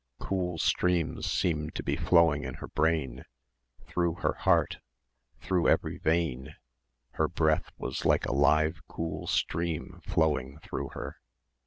Cool 0.19 0.57
streams 0.57 1.29
seemed 1.31 1.75
to 1.75 1.83
be 1.83 1.95
flowing 1.95 2.43
in 2.43 2.55
her 2.55 2.67
brain, 2.69 3.23
through 3.85 4.15
her 4.15 4.33
heart, 4.33 4.79
through 5.39 5.67
every 5.69 5.99
vein, 5.99 6.55
her 7.11 7.27
breath 7.27 7.69
was 7.77 8.03
like 8.03 8.25
a 8.25 8.33
live 8.33 8.79
cool 8.87 9.27
stream 9.27 10.01
flowing 10.03 10.57
through 10.61 10.89
her. 10.95 11.17